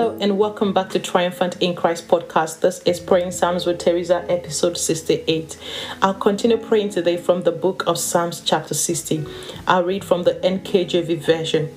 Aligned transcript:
Hello 0.00 0.16
and 0.18 0.38
welcome 0.38 0.72
back 0.72 0.88
to 0.88 0.98
Triumphant 0.98 1.60
in 1.60 1.76
Christ 1.76 2.08
podcast. 2.08 2.60
This 2.60 2.78
is 2.86 2.98
Praying 2.98 3.32
Psalms 3.32 3.66
with 3.66 3.80
Theresa, 3.80 4.24
episode 4.30 4.78
68. 4.78 5.58
I'll 6.00 6.14
continue 6.14 6.56
praying 6.56 6.88
today 6.88 7.18
from 7.18 7.42
the 7.42 7.52
book 7.52 7.86
of 7.86 7.98
Psalms, 7.98 8.40
chapter 8.40 8.72
60. 8.72 9.26
I'll 9.66 9.84
read 9.84 10.02
from 10.02 10.22
the 10.22 10.36
NKJV 10.36 11.18
version. 11.18 11.68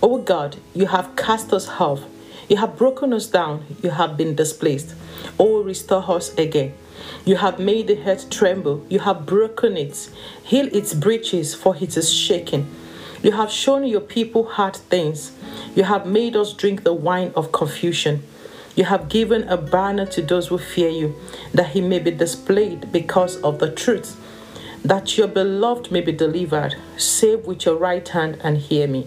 O 0.00 0.18
God, 0.18 0.58
you 0.74 0.86
have 0.86 1.16
cast 1.16 1.52
us 1.52 1.68
off, 1.68 2.04
you 2.48 2.56
have 2.58 2.78
broken 2.78 3.12
us 3.12 3.26
down, 3.26 3.66
you 3.82 3.90
have 3.90 4.16
been 4.16 4.36
displaced. 4.36 4.94
O 5.36 5.60
restore 5.60 6.08
us 6.08 6.32
again. 6.34 6.72
You 7.24 7.34
have 7.34 7.58
made 7.58 7.88
the 7.88 8.00
earth 8.08 8.30
tremble, 8.30 8.86
you 8.88 9.00
have 9.00 9.26
broken 9.26 9.76
it, 9.76 10.08
heal 10.44 10.68
its 10.72 10.94
breaches, 10.94 11.56
for 11.56 11.74
it 11.74 11.96
is 11.96 12.12
shaken. 12.12 12.70
You 13.22 13.32
have 13.32 13.50
shown 13.50 13.84
your 13.84 14.00
people 14.00 14.44
hard 14.44 14.76
things. 14.76 15.32
You 15.74 15.84
have 15.84 16.06
made 16.06 16.36
us 16.36 16.52
drink 16.52 16.84
the 16.84 16.92
wine 16.92 17.32
of 17.34 17.52
confusion. 17.52 18.22
You 18.74 18.84
have 18.84 19.08
given 19.08 19.48
a 19.48 19.56
banner 19.56 20.06
to 20.06 20.22
those 20.22 20.48
who 20.48 20.58
fear 20.58 20.90
you, 20.90 21.14
that 21.54 21.70
he 21.70 21.80
may 21.80 21.98
be 21.98 22.10
displayed 22.10 22.92
because 22.92 23.40
of 23.42 23.58
the 23.58 23.70
truth, 23.70 24.20
that 24.84 25.16
your 25.16 25.28
beloved 25.28 25.90
may 25.90 26.02
be 26.02 26.12
delivered. 26.12 26.76
Save 26.98 27.46
with 27.46 27.64
your 27.64 27.76
right 27.76 28.06
hand 28.06 28.38
and 28.44 28.58
hear 28.58 28.86
me. 28.86 29.06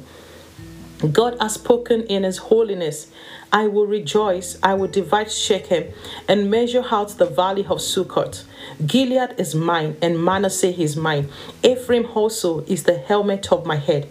God 1.00 1.38
has 1.40 1.54
spoken 1.54 2.04
in 2.04 2.24
his 2.24 2.38
holiness. 2.38 3.08
I 3.54 3.68
will 3.68 3.88
rejoice, 3.88 4.60
I 4.62 4.74
will 4.74 4.90
divide 4.90 5.32
Shechem 5.32 5.94
and 6.28 6.52
measure 6.52 6.84
out 6.92 7.18
the 7.18 7.26
valley 7.26 7.66
of 7.66 7.82
Succoth. 7.82 8.44
Gilead 8.86 9.36
is 9.38 9.56
mine, 9.56 9.96
and 10.02 10.24
Manasseh 10.24 10.78
is 10.80 10.98
mine. 10.98 11.30
Ephraim 11.64 12.06
also 12.14 12.66
is 12.66 12.84
the 12.84 12.98
helmet 12.98 13.52
of 13.52 13.66
my 13.66 13.78
head. 13.78 14.10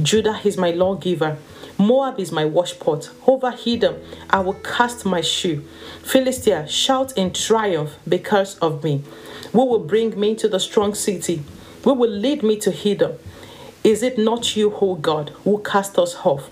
Judah 0.00 0.40
is 0.44 0.56
my 0.56 0.70
lawgiver. 0.70 1.38
Moab 1.76 2.18
is 2.20 2.32
my 2.32 2.44
washpot. 2.44 3.10
Over 3.26 3.54
Edom 3.66 3.96
I 4.30 4.40
will 4.40 4.54
cast 4.54 5.04
my 5.04 5.20
shoe. 5.20 5.64
Philistia, 6.02 6.68
shout 6.68 7.12
in 7.16 7.32
triumph 7.32 7.96
because 8.08 8.58
of 8.58 8.84
me. 8.84 9.02
Who 9.52 9.64
will 9.64 9.84
bring 9.84 10.18
me 10.18 10.34
to 10.36 10.48
the 10.48 10.60
strong 10.60 10.94
city? 10.94 11.42
Who 11.82 11.94
will 11.94 12.10
lead 12.10 12.42
me 12.42 12.56
to 12.60 12.72
Edom? 12.88 13.18
Is 13.88 14.02
it 14.02 14.18
not 14.18 14.54
you, 14.54 14.74
O 14.82 14.96
God, 14.96 15.30
who 15.44 15.62
cast 15.62 15.98
us 15.98 16.14
off? 16.16 16.50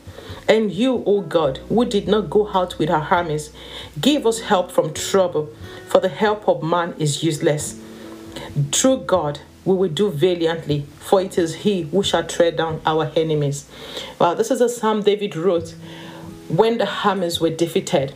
And 0.48 0.72
you, 0.72 1.04
O 1.04 1.20
God, 1.20 1.58
who 1.68 1.84
did 1.84 2.08
not 2.08 2.30
go 2.30 2.48
out 2.48 2.78
with 2.78 2.88
our 2.88 3.06
armies, 3.10 3.52
give 4.00 4.26
us 4.26 4.40
help 4.40 4.72
from 4.72 4.94
trouble, 4.94 5.54
for 5.86 6.00
the 6.00 6.08
help 6.08 6.48
of 6.48 6.62
man 6.62 6.94
is 6.98 7.22
useless. 7.22 7.78
Through 8.72 9.02
God, 9.02 9.40
we 9.66 9.74
will 9.74 9.90
do 9.90 10.10
valiantly, 10.10 10.86
for 10.98 11.20
it 11.20 11.36
is 11.36 11.56
He 11.56 11.82
who 11.82 12.02
shall 12.02 12.24
tread 12.24 12.56
down 12.56 12.80
our 12.86 13.12
enemies. 13.14 13.68
Well, 14.18 14.34
this 14.34 14.50
is 14.50 14.62
a 14.62 14.70
psalm 14.70 15.02
David 15.02 15.36
wrote 15.36 15.74
when 16.48 16.78
the 16.78 16.88
armies 17.04 17.38
were 17.38 17.50
defeated. 17.50 18.14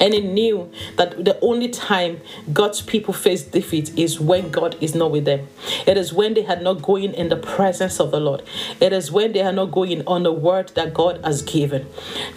And 0.00 0.14
he 0.14 0.20
knew 0.20 0.70
that 0.96 1.24
the 1.24 1.38
only 1.40 1.68
time 1.68 2.20
God's 2.52 2.80
people 2.80 3.12
face 3.12 3.42
defeat 3.42 3.96
is 3.98 4.18
when 4.18 4.50
God 4.50 4.76
is 4.80 4.94
not 4.94 5.10
with 5.10 5.26
them. 5.26 5.46
It 5.86 5.98
is 5.98 6.12
when 6.12 6.34
they 6.34 6.46
are 6.46 6.60
not 6.60 6.82
going 6.82 7.12
in 7.14 7.28
the 7.28 7.36
presence 7.36 8.00
of 8.00 8.10
the 8.10 8.20
Lord. 8.20 8.42
It 8.80 8.92
is 8.92 9.12
when 9.12 9.32
they 9.32 9.42
are 9.42 9.52
not 9.52 9.70
going 9.72 10.06
on 10.06 10.22
the 10.22 10.32
word 10.32 10.70
that 10.70 10.94
God 10.94 11.20
has 11.22 11.42
given. 11.42 11.86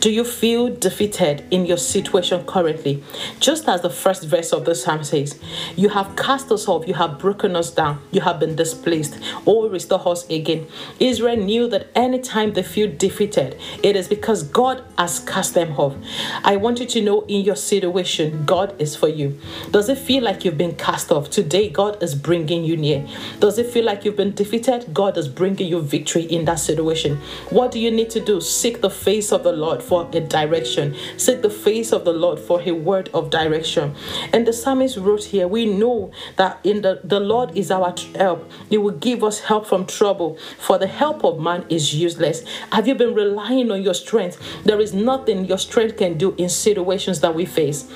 Do 0.02 0.12
you 0.12 0.24
feel 0.26 0.76
defeated 0.76 1.46
in 1.52 1.66
your 1.66 1.78
situation 1.78 2.46
currently? 2.46 3.04
Just 3.40 3.68
as 3.70 3.82
the 3.82 3.90
first 3.90 4.26
verse 4.26 4.52
of 4.52 4.66
the 4.66 4.76
psalm 4.76 5.04
says, 5.04 5.40
You 5.76 5.90
have 5.90 6.16
cast 6.16 6.52
us 6.52 6.68
off, 6.68 6.88
you 6.88 6.96
have 6.96 7.18
broken 7.18 7.56
us 7.56 7.72
down, 7.72 8.02
you 8.12 8.22
have 8.22 8.40
been 8.40 8.56
displaced. 8.56 9.18
Oh, 9.48 9.70
restore 9.70 10.06
us 10.08 10.30
again. 10.30 10.68
Israel 11.00 11.38
knew 11.38 11.68
that 11.70 11.88
anytime 11.96 12.54
they 12.54 12.64
feel 12.64 12.94
defeated, 12.96 13.58
it 13.82 13.96
is 13.96 14.08
because 14.08 14.44
God 14.44 14.84
has 14.98 15.20
cast 15.22 15.54
them 15.54 15.74
off. 15.74 15.96
I 16.44 16.58
want 16.58 16.80
you 16.80 16.86
to 16.88 17.02
know 17.02 17.22
in 17.22 17.42
your 17.42 17.53
your 17.54 17.58
situation, 17.58 18.46
God 18.46 18.74
is 18.82 18.96
for 18.96 19.08
you. 19.08 19.40
Does 19.70 19.88
it 19.88 19.98
feel 20.00 20.24
like 20.24 20.44
you've 20.44 20.58
been 20.58 20.76
cast 20.76 21.12
off? 21.12 21.30
Today, 21.30 21.70
God 21.70 22.02
is 22.02 22.16
bringing 22.16 22.64
you 22.64 22.76
near. 22.76 23.08
Does 23.40 23.60
it 23.60 23.68
feel 23.68 23.86
like 23.86 24.04
you've 24.04 24.16
been 24.16 24.34
defeated? 24.34 24.92
God 24.92 25.18
is 25.18 25.28
bringing 25.28 25.68
you 25.68 25.82
victory 25.82 26.24
in 26.24 26.46
that 26.46 26.60
situation. 26.60 27.18
What 27.52 27.72
do 27.72 27.80
you 27.80 27.92
need 27.92 28.10
to 28.12 28.20
do? 28.20 28.42
Seek 28.42 28.82
the 28.82 28.90
face 28.90 29.32
of 29.32 29.44
the 29.44 29.52
Lord 29.52 29.84
for 29.84 30.10
a 30.12 30.20
direction. 30.20 30.96
Seek 31.18 31.44
the 31.44 31.50
face 31.50 31.92
of 31.92 32.06
the 32.06 32.14
Lord 32.14 32.40
for 32.40 32.60
a 32.62 32.72
word 32.72 33.10
of 33.14 33.30
direction. 33.30 33.94
And 34.34 34.48
the 34.48 34.54
psalmist 34.54 34.98
wrote 34.98 35.26
here, 35.26 35.48
we 35.48 35.68
know 35.68 36.12
that 36.38 36.60
in 36.64 36.82
the, 36.82 37.02
the 37.04 37.20
Lord 37.20 37.56
is 37.56 37.70
our 37.70 37.94
help. 38.16 38.50
He 38.70 38.80
will 38.80 38.98
give 38.98 39.24
us 39.24 39.42
help 39.42 39.68
from 39.68 39.86
trouble. 39.86 40.40
For 40.58 40.80
the 40.80 40.88
help 40.88 41.24
of 41.24 41.40
man 41.40 41.66
is 41.70 41.94
useless. 41.94 42.44
Have 42.72 42.88
you 42.88 42.96
been 42.96 43.14
relying 43.14 43.70
on 43.70 43.84
your 43.84 43.94
strength? 43.94 44.40
There 44.64 44.80
is 44.82 44.94
nothing 44.94 45.46
your 45.46 45.60
strength 45.60 45.98
can 45.98 46.18
do 46.18 46.34
in 46.38 46.50
situations 46.50 47.20
that 47.20 47.36
we 47.36 47.43
we 47.44 47.46
face. 47.46 47.92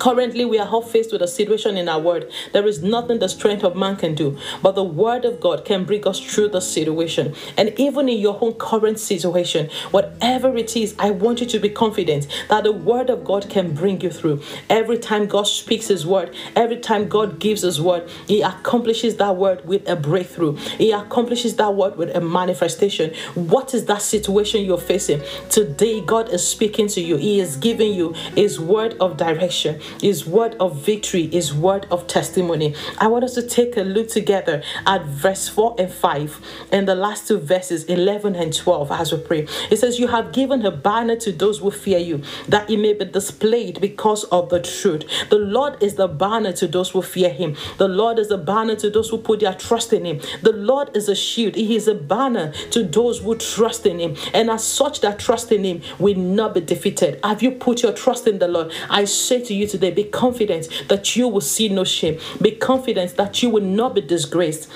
Currently, 0.00 0.46
we 0.46 0.58
are 0.58 0.66
all 0.66 0.80
faced 0.80 1.12
with 1.12 1.20
a 1.20 1.28
situation 1.28 1.76
in 1.76 1.86
our 1.86 2.00
world. 2.00 2.24
There 2.54 2.66
is 2.66 2.82
nothing 2.82 3.18
the 3.18 3.28
strength 3.28 3.62
of 3.62 3.76
man 3.76 3.96
can 3.96 4.14
do, 4.14 4.38
but 4.62 4.74
the 4.74 4.82
word 4.82 5.26
of 5.26 5.40
God 5.40 5.66
can 5.66 5.84
bring 5.84 6.08
us 6.08 6.18
through 6.18 6.48
the 6.48 6.60
situation. 6.60 7.34
And 7.58 7.78
even 7.78 8.08
in 8.08 8.18
your 8.18 8.38
own 8.40 8.54
current 8.54 8.98
situation, 8.98 9.68
whatever 9.90 10.56
it 10.56 10.74
is, 10.74 10.94
I 10.98 11.10
want 11.10 11.42
you 11.42 11.46
to 11.48 11.58
be 11.58 11.68
confident 11.68 12.28
that 12.48 12.64
the 12.64 12.72
word 12.72 13.10
of 13.10 13.24
God 13.24 13.50
can 13.50 13.74
bring 13.74 14.00
you 14.00 14.08
through. 14.08 14.40
Every 14.70 14.96
time 14.96 15.26
God 15.26 15.42
speaks 15.46 15.88
his 15.88 16.06
word, 16.06 16.34
every 16.56 16.78
time 16.78 17.06
God 17.06 17.38
gives 17.38 17.60
his 17.60 17.78
word, 17.78 18.08
he 18.26 18.40
accomplishes 18.40 19.18
that 19.18 19.36
word 19.36 19.66
with 19.66 19.86
a 19.86 19.96
breakthrough. 19.96 20.56
He 20.56 20.92
accomplishes 20.92 21.56
that 21.56 21.74
word 21.74 21.96
with 21.96 22.16
a 22.16 22.22
manifestation. 22.22 23.12
What 23.34 23.74
is 23.74 23.84
that 23.84 24.00
situation 24.00 24.64
you're 24.64 24.78
facing? 24.78 25.20
Today, 25.50 26.00
God 26.00 26.30
is 26.30 26.46
speaking 26.48 26.88
to 26.88 27.02
you. 27.02 27.18
He 27.18 27.38
is 27.38 27.56
giving 27.56 27.92
you 27.92 28.14
his 28.34 28.58
word 28.58 28.96
of 28.98 29.18
direction 29.18 29.78
his 30.00 30.26
word 30.26 30.56
of 30.60 30.84
victory, 30.84 31.24
is 31.32 31.54
word 31.54 31.86
of 31.90 32.06
testimony. 32.06 32.74
I 32.98 33.06
want 33.06 33.24
us 33.24 33.34
to 33.34 33.42
take 33.42 33.76
a 33.76 33.82
look 33.82 34.08
together 34.08 34.62
at 34.86 35.04
verse 35.04 35.48
4 35.48 35.76
and 35.78 35.92
5 35.92 36.40
and 36.72 36.88
the 36.88 36.94
last 36.94 37.28
two 37.28 37.38
verses 37.38 37.84
11 37.84 38.36
and 38.36 38.54
12 38.54 38.92
as 38.92 39.12
we 39.12 39.18
pray. 39.18 39.46
It 39.70 39.78
says, 39.78 39.98
You 39.98 40.08
have 40.08 40.32
given 40.32 40.64
a 40.64 40.70
banner 40.70 41.16
to 41.16 41.32
those 41.32 41.58
who 41.58 41.70
fear 41.70 41.98
you, 41.98 42.22
that 42.48 42.68
it 42.70 42.78
may 42.78 42.92
be 42.94 43.04
displayed 43.04 43.80
because 43.80 44.24
of 44.24 44.48
the 44.48 44.60
truth. 44.60 45.04
The 45.30 45.38
Lord 45.38 45.82
is 45.82 45.94
the 45.94 46.08
banner 46.08 46.52
to 46.52 46.66
those 46.66 46.90
who 46.90 47.02
fear 47.02 47.30
him. 47.30 47.56
The 47.78 47.88
Lord 47.88 48.18
is 48.18 48.28
the 48.28 48.38
banner 48.38 48.76
to 48.76 48.90
those 48.90 49.08
who 49.10 49.18
put 49.18 49.40
their 49.40 49.54
trust 49.54 49.92
in 49.92 50.04
him. 50.04 50.20
The 50.42 50.52
Lord 50.52 50.96
is 50.96 51.08
a 51.08 51.14
shield. 51.14 51.54
He 51.54 51.76
is 51.76 51.88
a 51.88 51.94
banner 51.94 52.52
to 52.70 52.82
those 52.84 53.20
who 53.20 53.36
trust 53.36 53.86
in 53.86 53.98
him. 53.98 54.16
And 54.34 54.50
as 54.50 54.64
such 54.64 55.00
that 55.00 55.18
trust 55.18 55.52
in 55.52 55.64
him 55.64 55.82
will 55.98 56.16
not 56.16 56.54
be 56.54 56.60
defeated. 56.60 57.20
Have 57.24 57.42
you 57.42 57.52
put 57.52 57.82
your 57.82 57.92
trust 57.92 58.26
in 58.26 58.38
the 58.38 58.48
Lord? 58.48 58.72
I 58.88 59.04
say 59.04 59.42
to 59.44 59.54
you 59.54 59.66
today, 59.66 59.79
today, 59.80 59.94
be 59.94 60.04
confident 60.04 60.68
that 60.88 61.16
you 61.16 61.26
will 61.28 61.40
see 61.40 61.68
no 61.68 61.84
shame. 61.84 62.18
Be 62.40 62.52
confident 62.52 63.16
that 63.16 63.42
you 63.42 63.50
will 63.50 63.62
not 63.62 63.94
be 63.94 64.02
disgraced 64.02 64.70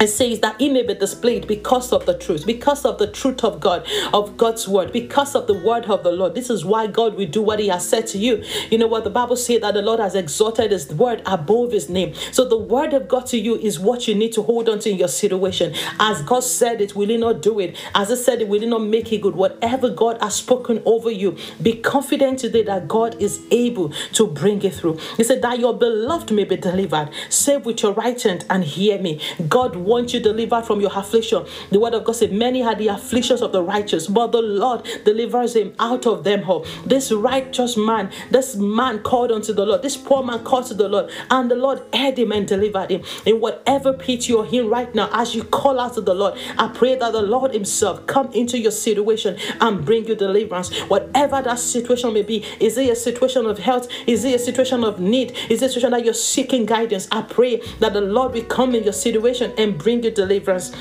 it 0.00 0.08
says 0.08 0.40
that 0.40 0.60
he 0.60 0.68
may 0.68 0.82
be 0.82 0.94
displayed 0.94 1.46
because 1.46 1.92
of 1.92 2.04
the 2.06 2.16
truth, 2.16 2.46
because 2.46 2.84
of 2.84 2.98
the 2.98 3.06
truth 3.06 3.44
of 3.44 3.60
God, 3.60 3.86
of 4.12 4.36
God's 4.36 4.68
word, 4.68 4.92
because 4.92 5.34
of 5.34 5.46
the 5.46 5.54
word 5.54 5.86
of 5.86 6.02
the 6.02 6.12
Lord. 6.12 6.34
This 6.34 6.50
is 6.50 6.64
why 6.64 6.86
God 6.86 7.14
will 7.14 7.26
do 7.26 7.42
what 7.42 7.58
he 7.58 7.68
has 7.68 7.88
said 7.88 8.06
to 8.08 8.18
you. 8.18 8.44
You 8.70 8.78
know 8.78 8.86
what 8.86 9.04
the 9.04 9.10
Bible 9.10 9.36
says 9.36 9.62
that 9.62 9.74
the 9.74 9.82
Lord 9.82 10.00
has 10.00 10.14
exalted 10.14 10.70
his 10.70 10.92
word 10.92 11.22
above 11.24 11.72
his 11.72 11.88
name. 11.88 12.14
So 12.32 12.46
the 12.46 12.58
word 12.58 12.92
of 12.92 13.08
God 13.08 13.26
to 13.26 13.38
you 13.38 13.56
is 13.56 13.78
what 13.78 14.06
you 14.06 14.14
need 14.14 14.32
to 14.34 14.42
hold 14.42 14.68
on 14.68 14.80
to 14.80 14.90
in 14.90 14.98
your 14.98 15.08
situation. 15.08 15.74
As 15.98 16.20
God 16.22 16.40
said 16.40 16.80
it, 16.80 16.94
will 16.94 17.08
he 17.08 17.16
not 17.16 17.40
do 17.40 17.58
it? 17.60 17.76
As 17.94 18.10
I 18.10 18.16
said 18.16 18.42
it, 18.42 18.48
will 18.48 18.60
he 18.60 18.66
not 18.66 18.82
make 18.82 19.12
it 19.12 19.22
good? 19.22 19.34
Whatever 19.34 19.88
God 19.88 20.20
has 20.20 20.34
spoken 20.34 20.82
over 20.84 21.10
you, 21.10 21.36
be 21.62 21.74
confident 21.74 22.40
today 22.40 22.62
that 22.64 22.88
God 22.88 23.20
is 23.20 23.40
able 23.50 23.90
to 24.12 24.26
bring 24.26 24.62
it 24.62 24.74
through. 24.74 24.98
He 25.16 25.24
said 25.24 25.40
that 25.42 25.58
your 25.58 25.72
beloved 25.76 26.30
may 26.30 26.44
be 26.44 26.56
delivered. 26.56 27.10
Save 27.30 27.64
with 27.64 27.82
your 27.82 27.92
right 27.92 28.20
hand 28.20 28.44
and 28.50 28.64
hear 28.64 28.98
me. 29.00 29.20
God 29.48 29.85
want 29.86 30.12
you 30.12 30.20
delivered 30.20 30.64
from 30.64 30.80
your 30.80 30.90
affliction. 30.94 31.46
The 31.70 31.80
word 31.80 31.94
of 31.94 32.04
God 32.04 32.16
said, 32.16 32.32
Many 32.32 32.62
are 32.62 32.74
the 32.74 32.88
afflictions 32.88 33.42
of 33.42 33.52
the 33.52 33.62
righteous, 33.62 34.06
but 34.06 34.32
the 34.32 34.42
Lord 34.42 34.86
delivers 35.04 35.56
him 35.56 35.74
out 35.78 36.06
of 36.06 36.24
them 36.24 36.48
all. 36.48 36.66
This 36.84 37.12
righteous 37.12 37.76
man, 37.76 38.10
this 38.30 38.56
man 38.56 39.00
called 39.00 39.32
unto 39.32 39.52
the 39.52 39.64
Lord, 39.64 39.82
this 39.82 39.96
poor 39.96 40.22
man 40.22 40.44
called 40.44 40.66
to 40.66 40.74
the 40.74 40.88
Lord, 40.88 41.10
and 41.30 41.50
the 41.50 41.56
Lord 41.56 41.82
heard 41.94 42.18
him 42.18 42.32
and 42.32 42.46
delivered 42.46 42.90
him. 42.90 43.02
In 43.24 43.40
whatever 43.40 43.92
pit 43.92 44.28
you're 44.28 44.46
in 44.46 44.68
right 44.68 44.92
now, 44.94 45.08
as 45.12 45.34
you 45.34 45.44
call 45.44 45.80
out 45.80 45.94
to 45.94 46.00
the 46.00 46.14
Lord, 46.14 46.38
I 46.58 46.68
pray 46.68 46.94
that 46.96 47.12
the 47.12 47.22
Lord 47.22 47.52
Himself 47.52 48.06
come 48.06 48.32
into 48.32 48.58
your 48.58 48.70
situation 48.70 49.36
and 49.60 49.84
bring 49.84 50.06
you 50.06 50.14
deliverance. 50.14 50.74
Whatever 50.82 51.42
that 51.42 51.58
situation 51.58 52.12
may 52.12 52.22
be, 52.22 52.44
is 52.60 52.76
it 52.78 52.90
a 52.90 52.96
situation 52.96 53.46
of 53.46 53.58
health? 53.58 53.88
Is 54.06 54.24
it 54.24 54.34
a 54.34 54.38
situation 54.38 54.84
of 54.84 55.00
need? 55.00 55.36
Is 55.48 55.62
it 55.62 55.66
a 55.66 55.68
situation 55.68 55.90
that 55.92 56.04
you're 56.04 56.14
seeking 56.14 56.66
guidance? 56.66 57.08
I 57.10 57.22
pray 57.22 57.60
that 57.80 57.92
the 57.92 58.00
Lord 58.00 58.32
will 58.32 58.44
come 58.44 58.74
in 58.74 58.84
your 58.84 58.92
situation 58.92 59.52
and 59.58 59.75
bring 59.78 60.02
you 60.02 60.10
deliverance 60.10 60.72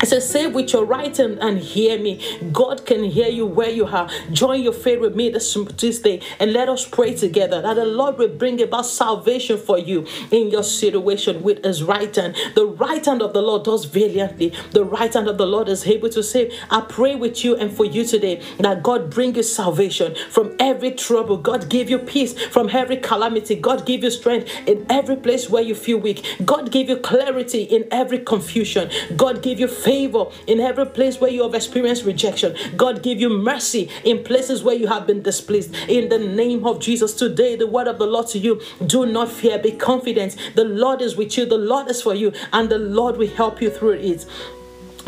I 0.00 0.04
said, 0.04 0.22
say 0.22 0.46
with 0.46 0.72
your 0.72 0.84
right 0.84 1.14
hand 1.16 1.38
and 1.40 1.58
hear 1.58 1.98
me. 1.98 2.20
God 2.52 2.86
can 2.86 3.02
hear 3.02 3.28
you 3.28 3.46
where 3.46 3.70
you 3.70 3.86
are. 3.86 4.08
Join 4.30 4.62
your 4.62 4.72
faith 4.72 5.00
with 5.00 5.16
me 5.16 5.28
this, 5.30 5.58
this 5.76 5.98
day 6.00 6.20
and 6.38 6.52
let 6.52 6.68
us 6.68 6.86
pray 6.86 7.14
together 7.14 7.60
that 7.62 7.74
the 7.74 7.84
Lord 7.84 8.16
will 8.16 8.28
bring 8.28 8.62
about 8.62 8.86
salvation 8.86 9.58
for 9.58 9.76
you 9.76 10.06
in 10.30 10.50
your 10.50 10.62
situation 10.62 11.42
with 11.42 11.64
his 11.64 11.82
right 11.82 12.14
hand. 12.14 12.36
The 12.54 12.66
right 12.66 13.04
hand 13.04 13.22
of 13.22 13.32
the 13.32 13.42
Lord 13.42 13.64
does 13.64 13.86
valiantly. 13.86 14.52
The 14.70 14.84
right 14.84 15.12
hand 15.12 15.28
of 15.28 15.36
the 15.36 15.46
Lord 15.46 15.68
is 15.68 15.84
able 15.84 16.10
to 16.10 16.22
save. 16.22 16.52
I 16.70 16.82
pray 16.82 17.16
with 17.16 17.44
you 17.44 17.56
and 17.56 17.72
for 17.72 17.84
you 17.84 18.04
today 18.04 18.40
that 18.60 18.84
God 18.84 19.10
bring 19.10 19.34
you 19.34 19.42
salvation 19.42 20.14
from 20.30 20.54
every 20.60 20.92
trouble. 20.92 21.38
God 21.38 21.68
give 21.68 21.90
you 21.90 21.98
peace 21.98 22.38
from 22.48 22.70
every 22.70 22.98
calamity. 22.98 23.56
God 23.56 23.84
give 23.84 24.04
you 24.04 24.10
strength 24.12 24.48
in 24.66 24.86
every 24.88 25.16
place 25.16 25.50
where 25.50 25.62
you 25.62 25.74
feel 25.74 25.98
weak. 25.98 26.24
God 26.44 26.70
give 26.70 26.88
you 26.88 26.98
clarity 26.98 27.62
in 27.64 27.88
every 27.90 28.20
confusion. 28.20 28.90
God 29.16 29.42
give 29.42 29.58
you 29.58 29.66
favor 29.88 30.26
in 30.46 30.60
every 30.60 30.84
place 30.84 31.18
where 31.18 31.30
you 31.30 31.42
have 31.42 31.54
experienced 31.54 32.04
rejection. 32.04 32.54
God 32.76 33.02
give 33.02 33.18
you 33.18 33.30
mercy 33.30 33.88
in 34.04 34.22
places 34.22 34.62
where 34.62 34.74
you 34.74 34.86
have 34.86 35.06
been 35.06 35.22
displeased. 35.22 35.74
In 35.88 36.10
the 36.10 36.18
name 36.18 36.66
of 36.66 36.78
Jesus, 36.78 37.14
today, 37.14 37.56
the 37.56 37.66
word 37.66 37.88
of 37.88 37.98
the 37.98 38.06
Lord 38.06 38.26
to 38.28 38.38
you 38.38 38.60
do 38.86 39.06
not 39.06 39.30
fear, 39.30 39.58
be 39.58 39.72
confident. 39.72 40.36
The 40.56 40.64
Lord 40.64 41.00
is 41.00 41.16
with 41.16 41.38
you, 41.38 41.46
the 41.46 41.56
Lord 41.56 41.88
is 41.88 42.02
for 42.02 42.14
you, 42.14 42.34
and 42.52 42.68
the 42.68 42.76
Lord 42.76 43.16
will 43.16 43.30
help 43.30 43.62
you 43.62 43.70
through 43.70 43.92
it. 43.92 44.26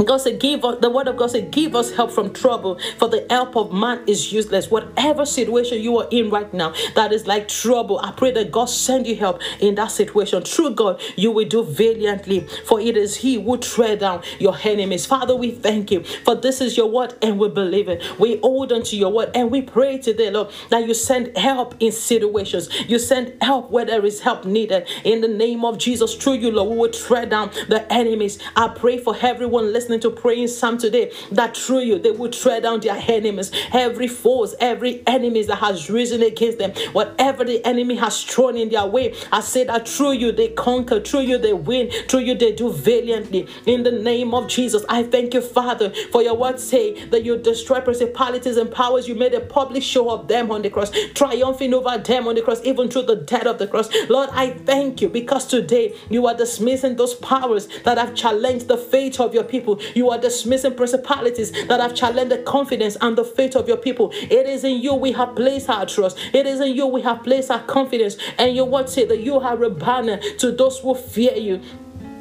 God 0.06 0.18
said, 0.18 0.40
give 0.40 0.64
us 0.64 0.80
the 0.80 0.90
word 0.90 1.08
of 1.08 1.16
God 1.16 1.30
said, 1.30 1.50
give 1.50 1.74
us 1.74 1.92
help 1.92 2.10
from 2.10 2.32
trouble, 2.32 2.78
for 2.98 3.08
the 3.08 3.26
help 3.30 3.56
of 3.56 3.72
man 3.72 4.02
is 4.06 4.32
useless. 4.32 4.70
Whatever 4.70 5.26
situation 5.26 5.80
you 5.80 5.98
are 5.98 6.08
in 6.10 6.30
right 6.30 6.52
now 6.54 6.74
that 6.94 7.12
is 7.12 7.26
like 7.26 7.48
trouble, 7.48 7.98
I 7.98 8.12
pray 8.12 8.30
that 8.32 8.50
God 8.50 8.66
send 8.66 9.06
you 9.06 9.16
help 9.16 9.40
in 9.60 9.74
that 9.76 9.88
situation. 9.88 10.42
Through 10.42 10.74
God, 10.74 11.00
you 11.16 11.30
will 11.30 11.48
do 11.48 11.64
valiantly, 11.64 12.46
for 12.64 12.80
it 12.80 12.96
is 12.96 13.16
He 13.16 13.42
who 13.42 13.58
tread 13.58 14.00
down 14.00 14.22
your 14.38 14.56
enemies. 14.64 15.06
Father, 15.06 15.34
we 15.34 15.50
thank 15.50 15.90
you, 15.90 16.04
for 16.24 16.34
this 16.34 16.60
is 16.60 16.76
your 16.76 16.90
word, 16.90 17.14
and 17.22 17.38
we 17.38 17.48
believe 17.48 17.88
it. 17.88 18.02
We 18.18 18.38
hold 18.38 18.72
on 18.72 18.82
to 18.84 18.96
your 18.96 19.12
word, 19.12 19.30
and 19.34 19.50
we 19.50 19.62
pray 19.62 19.98
today, 19.98 20.30
Lord, 20.30 20.50
that 20.70 20.86
you 20.86 20.94
send 20.94 21.36
help 21.36 21.74
in 21.80 21.92
situations. 21.92 22.68
You 22.88 22.98
send 22.98 23.42
help 23.42 23.70
where 23.70 23.84
there 23.84 24.04
is 24.04 24.20
help 24.20 24.44
needed. 24.44 24.88
In 25.04 25.20
the 25.20 25.28
name 25.28 25.64
of 25.64 25.78
Jesus, 25.78 26.14
through 26.14 26.34
you, 26.34 26.50
Lord, 26.50 26.70
we 26.70 26.76
will 26.76 26.90
tread 26.90 27.30
down 27.30 27.50
the 27.68 27.86
enemies. 27.92 28.38
I 28.56 28.68
pray 28.68 28.98
for 28.98 29.16
everyone 29.20 29.72
listening 29.72 29.89
listening 29.90 30.00
to 30.00 30.20
praying 30.20 30.48
Psalm 30.48 30.78
today, 30.78 31.12
that 31.32 31.56
through 31.56 31.80
you 31.80 31.98
they 31.98 32.10
will 32.10 32.30
tread 32.30 32.62
down 32.62 32.80
their 32.80 33.02
enemies, 33.08 33.50
every 33.72 34.06
force, 34.06 34.54
every 34.60 35.02
enemies 35.06 35.48
that 35.48 35.56
has 35.56 35.90
risen 35.90 36.22
against 36.22 36.58
them, 36.58 36.72
whatever 36.92 37.44
the 37.44 37.64
enemy 37.64 37.96
has 37.96 38.22
thrown 38.22 38.56
in 38.56 38.68
their 38.68 38.86
way. 38.86 39.14
I 39.32 39.40
say 39.40 39.64
that 39.64 39.88
through 39.88 40.12
you 40.12 40.32
they 40.32 40.48
conquer, 40.48 41.00
through 41.00 41.22
you 41.22 41.38
they 41.38 41.52
win, 41.52 41.90
through 42.08 42.20
you 42.20 42.34
they 42.34 42.52
do 42.52 42.72
valiantly. 42.72 43.48
In 43.66 43.82
the 43.82 43.92
name 43.92 44.32
of 44.34 44.48
Jesus, 44.48 44.84
I 44.88 45.02
thank 45.02 45.34
you, 45.34 45.40
Father, 45.40 45.92
for 46.12 46.22
your 46.22 46.36
word 46.36 46.60
say 46.60 47.06
that 47.06 47.24
you 47.24 47.36
destroy 47.36 47.80
principalities 47.80 48.56
and 48.56 48.70
powers. 48.70 49.08
You 49.08 49.14
made 49.14 49.34
a 49.34 49.40
public 49.40 49.82
show 49.82 50.10
of 50.10 50.28
them 50.28 50.50
on 50.50 50.62
the 50.62 50.70
cross, 50.70 50.92
triumphing 51.14 51.74
over 51.74 51.98
them 51.98 52.28
on 52.28 52.34
the 52.34 52.42
cross, 52.42 52.60
even 52.64 52.88
through 52.88 53.02
the 53.02 53.16
death 53.16 53.46
of 53.46 53.58
the 53.58 53.66
cross. 53.66 53.88
Lord, 54.08 54.30
I 54.32 54.50
thank 54.50 55.02
you 55.02 55.08
because 55.08 55.46
today 55.46 55.94
you 56.08 56.26
are 56.26 56.34
dismissing 56.34 56.96
those 56.96 57.14
powers 57.14 57.68
that 57.84 57.98
have 57.98 58.14
challenged 58.14 58.68
the 58.68 58.76
faith 58.76 59.18
of 59.18 59.34
your 59.34 59.44
people. 59.44 59.79
You 59.94 60.10
are 60.10 60.18
dismissing 60.18 60.74
principalities 60.74 61.52
that 61.68 61.80
have 61.80 61.94
challenged 61.94 62.32
the 62.32 62.38
confidence 62.38 62.96
and 63.00 63.16
the 63.16 63.24
faith 63.24 63.56
of 63.56 63.68
your 63.68 63.76
people. 63.76 64.10
It 64.14 64.46
is 64.46 64.64
in 64.64 64.80
you 64.80 64.94
we 64.94 65.12
have 65.12 65.34
placed 65.36 65.68
our 65.68 65.86
trust. 65.86 66.18
It 66.32 66.46
is 66.46 66.60
in 66.60 66.74
you 66.74 66.86
we 66.86 67.02
have 67.02 67.22
placed 67.22 67.50
our 67.50 67.62
confidence. 67.62 68.16
And 68.38 68.54
your 68.54 68.66
word 68.66 68.88
say 68.88 69.04
that 69.06 69.20
you 69.20 69.38
are 69.38 69.62
a 69.62 69.70
banner 69.70 70.18
to 70.38 70.52
those 70.52 70.78
who 70.78 70.94
fear 70.94 71.34
you. 71.34 71.60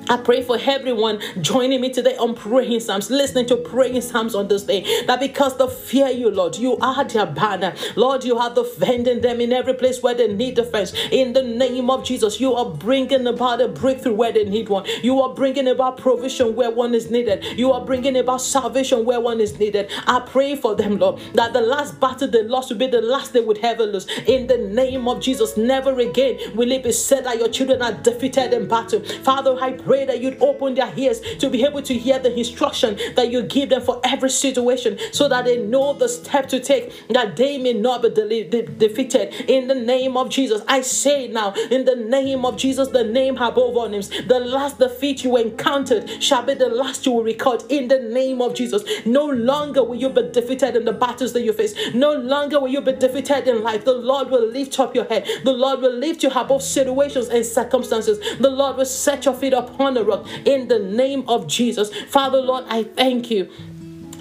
I 0.10 0.18
pray 0.18 0.42
for 0.42 0.58
everyone 0.60 1.22
joining 1.40 1.82
me 1.82 1.92
today 1.92 2.18
on 2.18 2.34
praying 2.34 2.80
Psalms, 2.80 3.12
listening 3.12 3.46
to 3.46 3.58
praying 3.58 4.02
Psalms 4.02 4.34
on 4.34 4.48
this 4.48 4.64
day. 4.64 5.06
That 5.06 5.20
because 5.20 5.56
they 5.60 5.68
fear 5.68 6.08
you, 6.08 6.32
Lord, 6.32 6.56
you 6.56 6.78
are 6.78 7.04
their 7.04 7.28
banner. 7.28 7.76
Lord, 7.96 8.24
you 8.24 8.36
are 8.36 8.52
defending 8.52 9.22
them 9.22 9.40
in 9.40 9.54
every 9.54 9.76
place 9.76 10.02
where 10.02 10.16
they 10.16 10.34
need 10.34 10.56
defense. 10.56 10.96
In 11.12 11.34
the 11.34 11.44
name 11.44 11.92
of 11.92 12.04
Jesus, 12.04 12.40
you 12.40 12.56
are 12.56 12.72
bringing 12.72 13.28
about 13.28 13.62
a 13.62 13.68
breakthrough 13.68 14.16
where 14.16 14.32
they 14.32 14.46
need 14.46 14.68
one. 14.68 14.84
You 15.04 15.22
are 15.22 15.36
bringing 15.36 15.68
about 15.68 15.98
provision 15.98 16.56
where 16.56 16.72
one 16.72 16.96
is 16.96 17.12
needed. 17.12 17.46
You 17.60 17.72
are 17.72 17.86
bringing 17.86 18.18
about 18.18 18.42
salvation 18.42 19.06
where 19.06 19.20
one 19.20 19.40
is 19.40 19.60
needed. 19.60 19.92
I 20.08 20.22
pray 20.22 20.56
for 20.56 20.76
them, 20.76 20.98
Lord, 20.98 21.22
that 21.36 21.54
the 21.54 21.62
last 21.62 22.00
battle 22.00 22.28
they 22.28 22.42
lost 22.42 22.72
will 22.72 22.80
be 22.80 22.88
the 22.88 23.02
last 23.02 23.34
they 23.34 23.42
would 23.42 23.60
ever 23.60 23.84
lose. 23.84 24.08
In 24.26 24.48
the 24.48 24.58
name 24.58 25.08
of 25.08 25.22
Jesus, 25.22 25.56
never 25.56 26.00
again 26.00 26.40
will 26.56 26.72
it 26.72 26.82
be 26.82 26.92
said 26.94 27.26
that 27.26 27.38
your 27.38 27.50
children 27.50 27.84
are 27.84 27.94
defeated 27.94 28.54
in 28.54 28.68
battle. 28.68 29.02
Father, 29.02 29.56
I 29.62 29.74
pray 29.74 29.99
pray 30.00 30.06
that 30.06 30.22
you'd 30.22 30.42
open 30.42 30.76
their 30.76 30.92
ears 30.96 31.20
to 31.40 31.50
be 31.50 31.66
able 31.66 31.82
to 31.82 31.94
hear 31.94 32.20
the 32.20 32.38
instruction 32.38 32.98
that 33.16 33.32
you 33.32 33.44
give 33.44 33.70
them 33.70 33.82
for 33.82 34.00
every 34.04 34.30
situation 34.30 34.98
so 35.12 35.28
that 35.28 35.46
they 35.46 35.58
know 35.58 35.94
the 35.94 36.08
step 36.08 36.48
to 36.48 36.60
take, 36.60 37.08
that 37.10 37.36
they 37.36 37.58
may 37.58 37.74
not 37.74 38.02
be 38.02 38.10
de- 38.10 38.44
de- 38.46 38.62
defeated. 38.64 39.34
In 39.50 39.68
the 39.68 39.76
name 39.76 40.16
of 40.16 40.30
Jesus, 40.30 40.62
I 40.68 40.82
say 40.82 41.28
now, 41.28 41.54
in 41.70 41.86
the 41.86 41.96
name 41.96 42.46
of 42.46 42.58
Jesus, 42.58 42.88
the 42.90 43.04
name 43.04 43.36
above 43.38 43.76
all 43.76 43.90
names, 43.90 44.10
the 44.10 44.40
last 44.40 44.80
defeat 44.80 45.24
you 45.24 45.36
encountered 45.38 46.24
shall 46.24 46.44
be 46.44 46.54
the 46.54 46.70
last 46.70 47.06
you 47.06 47.12
will 47.12 47.24
record 47.24 47.64
in 47.70 47.88
the 47.88 48.00
name 48.00 48.42
of 48.42 48.54
Jesus. 48.54 48.84
No 49.06 49.26
longer 49.26 49.84
will 49.84 49.96
you 49.96 50.10
be 50.10 50.30
defeated 50.30 50.76
in 50.76 50.86
the 50.86 50.94
battles 50.94 51.34
that 51.34 51.42
you 51.42 51.54
face. 51.54 51.76
No 51.94 52.14
longer 52.14 52.60
will 52.60 52.70
you 52.70 52.82
be 52.82 52.94
defeated 52.94 53.48
in 53.48 53.64
life. 53.64 53.84
The 53.84 53.94
Lord 53.94 54.30
will 54.30 54.48
lift 54.48 54.80
up 54.80 54.96
your 54.96 55.06
head. 55.06 55.28
The 55.44 55.52
Lord 55.52 55.82
will 55.82 55.94
lift 55.94 56.24
you 56.24 56.30
above 56.30 56.64
situations 56.64 57.28
and 57.30 57.46
circumstances. 57.46 58.20
The 58.38 58.50
Lord 58.50 58.78
will 58.78 58.86
set 58.86 59.26
your 59.26 59.34
feet 59.34 59.54
upon 59.54 59.89
rock 59.98 60.28
in 60.46 60.68
the 60.68 60.80
name 60.80 61.24
of 61.28 61.48
Jesus. 61.48 61.94
Father, 62.06 62.42
Lord, 62.42 62.66
I 62.68 62.84
thank 62.84 63.32
you. 63.32 63.50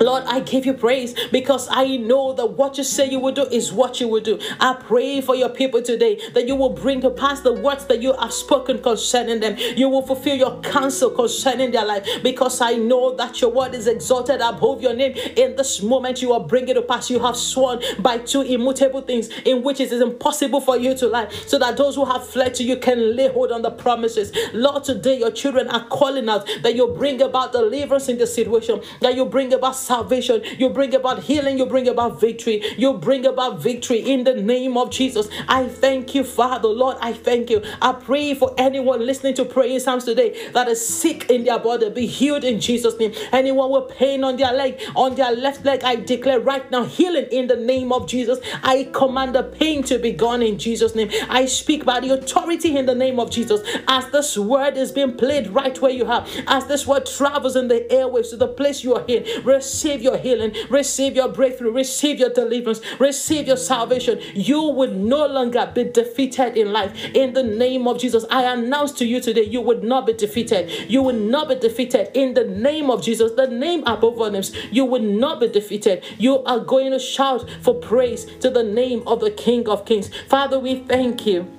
Lord, 0.00 0.24
I 0.26 0.40
give 0.40 0.64
you 0.64 0.74
praise 0.74 1.14
because 1.30 1.68
I 1.70 1.96
know 1.96 2.32
that 2.34 2.46
what 2.46 2.78
you 2.78 2.84
say 2.84 3.08
you 3.08 3.18
will 3.18 3.32
do 3.32 3.44
is 3.44 3.72
what 3.72 4.00
you 4.00 4.08
will 4.08 4.20
do. 4.20 4.38
I 4.60 4.74
pray 4.74 5.20
for 5.20 5.34
your 5.34 5.48
people 5.48 5.82
today 5.82 6.20
that 6.34 6.46
you 6.46 6.54
will 6.54 6.70
bring 6.70 7.00
to 7.00 7.10
pass 7.10 7.40
the 7.40 7.52
words 7.52 7.86
that 7.86 8.00
you 8.00 8.12
have 8.14 8.32
spoken 8.32 8.80
concerning 8.80 9.40
them. 9.40 9.56
You 9.76 9.88
will 9.88 10.02
fulfill 10.02 10.36
your 10.36 10.60
counsel 10.60 11.10
concerning 11.10 11.72
their 11.72 11.84
life 11.84 12.06
because 12.22 12.60
I 12.60 12.74
know 12.74 13.14
that 13.16 13.40
your 13.40 13.50
word 13.50 13.74
is 13.74 13.86
exalted 13.86 14.40
above 14.40 14.82
your 14.82 14.94
name. 14.94 15.16
In 15.36 15.56
this 15.56 15.82
moment, 15.82 16.22
you 16.22 16.32
are 16.32 16.40
bringing 16.40 16.74
to 16.74 16.82
pass. 16.82 17.10
You 17.10 17.18
have 17.20 17.36
sworn 17.36 17.80
by 17.98 18.18
two 18.18 18.42
immutable 18.42 19.00
things 19.00 19.28
in 19.44 19.62
which 19.62 19.80
it 19.80 19.90
is 19.90 20.00
impossible 20.00 20.60
for 20.60 20.76
you 20.76 20.96
to 20.96 21.08
lie, 21.08 21.28
so 21.46 21.58
that 21.58 21.76
those 21.76 21.96
who 21.96 22.04
have 22.04 22.26
fled 22.26 22.54
to 22.56 22.64
you 22.64 22.76
can 22.76 23.16
lay 23.16 23.28
hold 23.28 23.50
on 23.52 23.62
the 23.62 23.70
promises. 23.70 24.32
Lord, 24.52 24.84
today 24.84 25.18
your 25.18 25.30
children 25.30 25.68
are 25.68 25.84
calling 25.86 26.28
out 26.28 26.48
that 26.62 26.74
you 26.74 26.86
bring 26.88 27.20
about 27.22 27.52
deliverance 27.52 28.08
in 28.08 28.18
the 28.18 28.26
situation, 28.26 28.82
that 29.00 29.14
you 29.14 29.24
bring 29.24 29.52
about 29.52 29.76
salvation. 29.88 30.42
You 30.58 30.68
bring 30.68 30.94
about 30.94 31.22
healing. 31.24 31.58
You 31.58 31.66
bring 31.66 31.88
about 31.88 32.20
victory. 32.20 32.62
You 32.76 32.92
bring 32.94 33.26
about 33.26 33.58
victory 33.58 33.98
in 33.98 34.24
the 34.24 34.34
name 34.34 34.76
of 34.76 34.90
Jesus. 34.90 35.28
I 35.48 35.66
thank 35.66 36.14
you, 36.14 36.22
Father. 36.22 36.68
Lord, 36.68 36.98
I 37.00 37.12
thank 37.12 37.50
you. 37.50 37.62
I 37.80 37.92
pray 37.92 38.34
for 38.34 38.54
anyone 38.58 39.04
listening 39.04 39.34
to 39.34 39.44
praying 39.44 39.80
Psalms 39.80 40.04
today 40.04 40.50
that 40.52 40.68
is 40.68 40.86
sick 40.86 41.30
in 41.30 41.44
their 41.44 41.58
body, 41.58 41.88
be 41.90 42.06
healed 42.06 42.44
in 42.44 42.60
Jesus' 42.60 42.98
name. 42.98 43.12
Anyone 43.32 43.70
with 43.70 43.88
pain 43.96 44.22
on 44.22 44.36
their 44.36 44.52
leg, 44.52 44.80
on 44.94 45.14
their 45.14 45.32
left 45.32 45.64
leg, 45.64 45.82
I 45.82 45.96
declare 45.96 46.40
right 46.40 46.70
now 46.70 46.84
healing 46.84 47.26
in 47.32 47.46
the 47.46 47.56
name 47.56 47.90
of 47.92 48.06
Jesus. 48.06 48.38
I 48.62 48.90
command 48.92 49.34
the 49.34 49.42
pain 49.42 49.82
to 49.84 49.98
be 49.98 50.12
gone 50.12 50.42
in 50.42 50.58
Jesus' 50.58 50.94
name. 50.94 51.10
I 51.28 51.46
speak 51.46 51.84
by 51.84 52.00
the 52.00 52.10
authority 52.10 52.76
in 52.76 52.84
the 52.86 52.94
name 52.94 53.18
of 53.18 53.30
Jesus. 53.30 53.62
As 53.88 54.10
this 54.10 54.36
word 54.36 54.76
is 54.76 54.92
being 54.92 55.16
played 55.16 55.48
right 55.48 55.80
where 55.80 55.90
you 55.90 56.04
are, 56.04 56.26
as 56.46 56.66
this 56.66 56.86
word 56.86 57.06
travels 57.06 57.56
in 57.56 57.68
the 57.68 57.86
airwaves 57.90 58.30
to 58.30 58.36
the 58.36 58.48
place 58.48 58.84
you 58.84 58.94
are 58.94 59.04
in, 59.08 59.24
receive 59.44 59.77
receive 59.78 60.02
your 60.02 60.16
healing, 60.16 60.52
receive 60.70 61.14
your 61.14 61.28
breakthrough, 61.28 61.70
receive 61.70 62.18
your 62.18 62.30
deliverance, 62.30 62.80
receive 62.98 63.46
your 63.46 63.56
salvation. 63.56 64.18
You 64.34 64.60
would 64.70 64.96
no 64.96 65.24
longer 65.24 65.70
be 65.72 65.84
defeated 65.84 66.56
in 66.56 66.72
life. 66.72 66.92
In 67.14 67.32
the 67.32 67.44
name 67.44 67.86
of 67.86 68.00
Jesus, 68.00 68.24
I 68.28 68.52
announce 68.52 68.90
to 68.94 69.06
you 69.06 69.20
today, 69.20 69.44
you 69.44 69.60
would 69.60 69.84
not 69.84 70.04
be 70.04 70.14
defeated. 70.14 70.90
You 70.90 71.04
would 71.04 71.20
not 71.20 71.48
be 71.48 71.54
defeated 71.54 72.10
in 72.12 72.34
the 72.34 72.44
name 72.44 72.90
of 72.90 73.04
Jesus, 73.04 73.30
the 73.36 73.46
name 73.46 73.84
above 73.86 74.20
all 74.20 74.30
names. 74.30 74.52
You 74.72 74.84
would 74.84 75.04
not 75.04 75.38
be 75.38 75.48
defeated. 75.48 76.04
You 76.18 76.42
are 76.42 76.58
going 76.58 76.90
to 76.90 76.98
shout 76.98 77.48
for 77.62 77.74
praise 77.74 78.24
to 78.40 78.50
the 78.50 78.64
name 78.64 79.04
of 79.06 79.20
the 79.20 79.30
King 79.30 79.68
of 79.68 79.84
Kings. 79.84 80.10
Father, 80.26 80.58
we 80.58 80.80
thank 80.80 81.24
you 81.24 81.57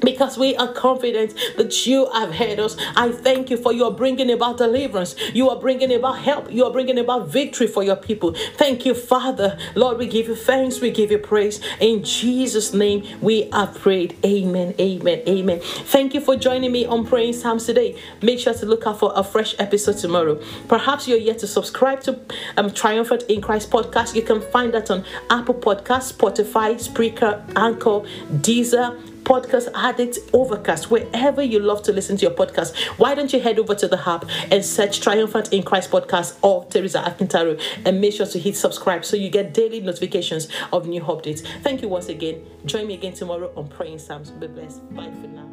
because 0.00 0.38
we 0.38 0.56
are 0.56 0.72
confident 0.72 1.34
that 1.56 1.86
you 1.86 2.08
have 2.12 2.34
heard 2.34 2.58
us. 2.58 2.76
I 2.96 3.10
thank 3.12 3.50
you 3.50 3.56
for 3.56 3.72
you 3.72 3.84
are 3.84 3.92
bringing 3.92 4.30
about 4.30 4.58
deliverance. 4.58 5.14
You 5.32 5.50
are 5.50 5.58
bringing 5.58 5.92
about 5.92 6.18
help. 6.18 6.50
You 6.52 6.64
are 6.64 6.72
bringing 6.72 6.98
about 6.98 7.28
victory 7.28 7.66
for 7.66 7.82
your 7.82 7.96
people. 7.96 8.34
Thank 8.56 8.86
you, 8.86 8.94
Father. 8.94 9.58
Lord, 9.74 9.98
we 9.98 10.06
give 10.06 10.28
you 10.28 10.36
thanks. 10.36 10.80
We 10.80 10.90
give 10.90 11.10
you 11.10 11.18
praise. 11.18 11.60
In 11.80 12.02
Jesus' 12.04 12.72
name, 12.72 13.04
we 13.20 13.50
are 13.50 13.66
prayed. 13.66 14.16
Amen. 14.24 14.74
Amen. 14.80 15.22
Amen. 15.28 15.60
Thank 15.60 16.14
you 16.14 16.20
for 16.20 16.36
joining 16.36 16.72
me 16.72 16.86
on 16.86 17.06
Praying 17.06 17.34
Psalms 17.34 17.66
today. 17.66 17.98
Make 18.22 18.38
sure 18.38 18.54
to 18.54 18.66
look 18.66 18.86
out 18.86 18.98
for 18.98 19.12
a 19.14 19.24
fresh 19.24 19.54
episode 19.58 19.98
tomorrow. 19.98 20.40
Perhaps 20.68 21.08
you're 21.08 21.18
yet 21.18 21.38
to 21.40 21.46
subscribe 21.46 22.00
to 22.02 22.18
um, 22.56 22.70
Triumphant 22.70 23.24
in 23.28 23.40
Christ 23.40 23.70
podcast. 23.70 24.14
You 24.14 24.22
can 24.22 24.40
find 24.40 24.72
that 24.74 24.90
on 24.90 25.04
Apple 25.30 25.54
Podcasts, 25.54 26.12
Spotify, 26.12 26.74
Spreaker, 26.74 27.42
Anchor, 27.56 28.00
Deezer 28.40 28.98
Podcast 29.28 29.68
Addict, 29.74 30.18
Overcast, 30.32 30.90
wherever 30.90 31.42
you 31.42 31.60
love 31.60 31.82
to 31.82 31.92
listen 31.92 32.16
to 32.16 32.22
your 32.22 32.34
podcast. 32.34 32.74
Why 32.98 33.14
don't 33.14 33.30
you 33.30 33.40
head 33.40 33.58
over 33.58 33.74
to 33.74 33.86
the 33.86 33.98
hub 33.98 34.26
and 34.50 34.64
search 34.64 35.02
Triumphant 35.02 35.52
in 35.52 35.62
Christ 35.62 35.90
Podcast 35.90 36.38
or 36.40 36.64
Theresa 36.64 37.02
Akintaro 37.02 37.60
and 37.84 38.00
make 38.00 38.14
sure 38.14 38.24
to 38.24 38.38
hit 38.38 38.56
subscribe 38.56 39.04
so 39.04 39.18
you 39.18 39.28
get 39.28 39.52
daily 39.52 39.80
notifications 39.80 40.48
of 40.72 40.88
new 40.88 41.02
updates. 41.02 41.46
Thank 41.62 41.82
you 41.82 41.88
once 41.88 42.08
again. 42.08 42.42
Join 42.64 42.86
me 42.86 42.94
again 42.94 43.12
tomorrow 43.12 43.52
on 43.54 43.68
Praying 43.68 43.98
Psalms. 43.98 44.30
Be 44.30 44.46
blessed. 44.46 44.94
Bye 44.94 45.10
for 45.20 45.28
now. 45.28 45.47